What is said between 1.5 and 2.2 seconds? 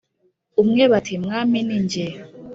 ni jye